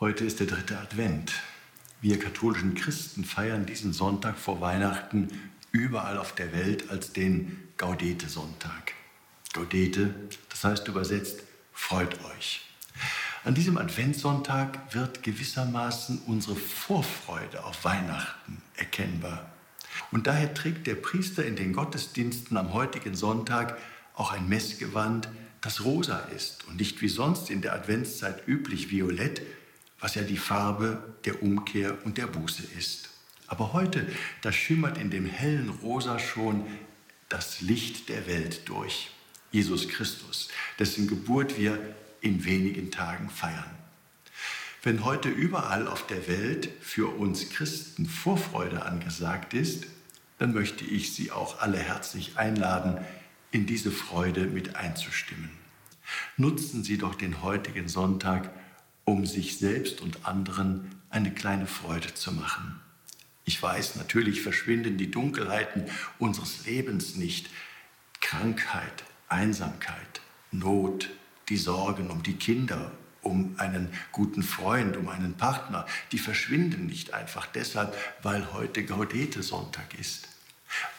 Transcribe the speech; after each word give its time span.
Heute 0.00 0.24
ist 0.24 0.40
der 0.40 0.46
dritte 0.46 0.78
Advent. 0.78 1.30
Wir 2.00 2.18
katholischen 2.18 2.74
Christen 2.74 3.22
feiern 3.22 3.66
diesen 3.66 3.92
Sonntag 3.92 4.38
vor 4.38 4.62
Weihnachten 4.62 5.28
überall 5.72 6.16
auf 6.16 6.34
der 6.34 6.54
Welt 6.54 6.88
als 6.88 7.12
den 7.12 7.68
Gaudete-Sonntag. 7.76 8.94
Gaudete, 9.52 10.14
das 10.48 10.64
heißt 10.64 10.88
übersetzt, 10.88 11.42
freut 11.74 12.16
euch. 12.24 12.62
An 13.44 13.54
diesem 13.54 13.76
Adventssonntag 13.76 14.94
wird 14.94 15.22
gewissermaßen 15.22 16.22
unsere 16.26 16.56
Vorfreude 16.56 17.62
auf 17.62 17.84
Weihnachten 17.84 18.62
erkennbar. 18.76 19.52
Und 20.12 20.26
daher 20.26 20.54
trägt 20.54 20.86
der 20.86 20.94
Priester 20.94 21.44
in 21.44 21.56
den 21.56 21.74
Gottesdiensten 21.74 22.56
am 22.56 22.72
heutigen 22.72 23.14
Sonntag 23.14 23.76
auch 24.14 24.32
ein 24.32 24.48
Messgewand, 24.48 25.28
das 25.60 25.84
rosa 25.84 26.20
ist 26.34 26.66
und 26.68 26.76
nicht 26.78 27.02
wie 27.02 27.08
sonst 27.10 27.50
in 27.50 27.60
der 27.60 27.74
Adventszeit 27.74 28.48
üblich 28.48 28.90
violett, 28.90 29.42
was 30.00 30.14
ja 30.14 30.22
die 30.22 30.36
Farbe 30.36 31.14
der 31.24 31.42
Umkehr 31.42 31.96
und 32.04 32.18
der 32.18 32.26
Buße 32.26 32.62
ist. 32.78 33.10
Aber 33.46 33.72
heute, 33.72 34.06
da 34.42 34.52
schimmert 34.52 34.98
in 34.98 35.10
dem 35.10 35.26
hellen 35.26 35.70
Rosa 35.70 36.18
schon 36.18 36.66
das 37.28 37.60
Licht 37.60 38.08
der 38.08 38.26
Welt 38.26 38.68
durch. 38.68 39.10
Jesus 39.52 39.88
Christus, 39.88 40.48
dessen 40.78 41.08
Geburt 41.08 41.58
wir 41.58 41.78
in 42.20 42.44
wenigen 42.44 42.90
Tagen 42.90 43.28
feiern. 43.30 43.70
Wenn 44.82 45.04
heute 45.04 45.28
überall 45.28 45.88
auf 45.88 46.06
der 46.06 46.28
Welt 46.28 46.70
für 46.80 47.08
uns 47.08 47.50
Christen 47.50 48.06
Vorfreude 48.06 48.86
angesagt 48.86 49.52
ist, 49.52 49.86
dann 50.38 50.54
möchte 50.54 50.84
ich 50.84 51.12
Sie 51.12 51.30
auch 51.30 51.60
alle 51.60 51.78
herzlich 51.78 52.38
einladen, 52.38 52.98
in 53.50 53.66
diese 53.66 53.90
Freude 53.90 54.46
mit 54.46 54.76
einzustimmen. 54.76 55.50
Nutzen 56.36 56.82
Sie 56.82 56.96
doch 56.96 57.14
den 57.14 57.42
heutigen 57.42 57.88
Sonntag, 57.88 58.50
um 59.10 59.26
sich 59.26 59.58
selbst 59.58 60.00
und 60.00 60.24
anderen 60.24 60.88
eine 61.10 61.32
kleine 61.32 61.66
Freude 61.66 62.14
zu 62.14 62.30
machen. 62.30 62.80
Ich 63.44 63.60
weiß, 63.60 63.96
natürlich 63.96 64.40
verschwinden 64.40 64.98
die 64.98 65.10
Dunkelheiten 65.10 65.86
unseres 66.20 66.64
Lebens 66.64 67.16
nicht. 67.16 67.50
Krankheit, 68.20 69.02
Einsamkeit, 69.28 70.20
Not, 70.52 71.10
die 71.48 71.56
Sorgen 71.56 72.08
um 72.10 72.22
die 72.22 72.34
Kinder, 72.34 72.92
um 73.22 73.56
einen 73.58 73.88
guten 74.12 74.44
Freund, 74.44 74.96
um 74.96 75.08
einen 75.08 75.34
Partner, 75.34 75.86
die 76.12 76.18
verschwinden 76.18 76.86
nicht 76.86 77.12
einfach 77.12 77.46
deshalb, 77.46 77.96
weil 78.22 78.52
heute 78.52 78.84
Gaudete-Sonntag 78.84 79.98
ist. 79.98 80.28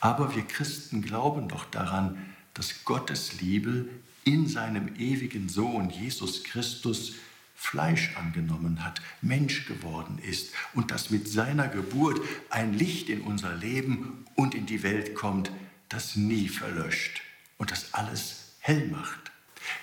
Aber 0.00 0.34
wir 0.34 0.42
Christen 0.42 1.00
glauben 1.00 1.46
doch 1.46 1.64
daran, 1.66 2.34
dass 2.54 2.84
Gottes 2.84 3.40
Liebe 3.40 3.88
in 4.24 4.48
seinem 4.48 4.96
ewigen 4.96 5.48
Sohn 5.48 5.90
Jesus 5.90 6.42
Christus 6.42 7.14
Fleisch 7.62 8.16
angenommen 8.16 8.82
hat, 8.82 9.02
Mensch 9.20 9.66
geworden 9.66 10.18
ist 10.18 10.54
und 10.72 10.90
dass 10.90 11.10
mit 11.10 11.28
seiner 11.28 11.68
Geburt 11.68 12.18
ein 12.48 12.72
Licht 12.72 13.10
in 13.10 13.20
unser 13.20 13.54
Leben 13.54 14.24
und 14.34 14.54
in 14.54 14.64
die 14.64 14.82
Welt 14.82 15.14
kommt, 15.14 15.52
das 15.90 16.16
nie 16.16 16.48
verlöscht 16.48 17.20
und 17.58 17.70
das 17.70 17.92
alles 17.92 18.54
hell 18.60 18.88
macht. 18.88 19.30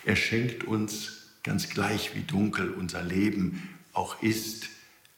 Er 0.05 0.15
schenkt 0.15 0.63
uns, 0.63 1.35
ganz 1.43 1.69
gleich 1.69 2.15
wie 2.15 2.23
dunkel 2.23 2.71
unser 2.71 3.03
Leben 3.03 3.69
auch 3.93 4.23
ist, 4.23 4.69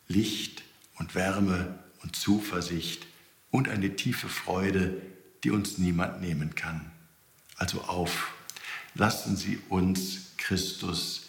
Licht 0.10 0.62
und 0.98 1.16
Wärme 1.16 1.80
und 2.04 2.18
Zuversicht 2.18 3.08
und 3.52 3.70
eine 3.70 3.96
tiefe 3.96 4.28
Freude, 4.28 5.02
die 5.46 5.52
uns 5.52 5.78
niemand 5.78 6.20
nehmen 6.20 6.56
kann. 6.56 6.92
Also 7.56 7.82
auf, 7.84 8.34
lassen 8.96 9.38
Sie 9.38 9.60
uns 9.70 10.34
Christus, 10.36 11.29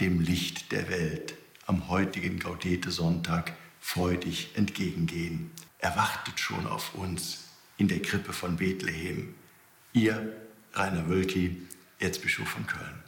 dem 0.00 0.20
Licht 0.20 0.72
der 0.72 0.88
Welt, 0.88 1.34
am 1.66 1.88
heutigen 1.88 2.38
Gaudete-Sonntag 2.38 3.54
freudig 3.80 4.50
entgegengehen. 4.54 5.50
Er 5.78 5.96
wartet 5.96 6.38
schon 6.38 6.66
auf 6.66 6.94
uns 6.94 7.44
in 7.76 7.88
der 7.88 8.00
Krippe 8.00 8.32
von 8.32 8.56
Bethlehem. 8.56 9.34
Ihr, 9.92 10.32
Rainer 10.74 11.08
Wölki, 11.08 11.62
Erzbischof 11.98 12.48
von 12.48 12.66
Köln. 12.66 13.02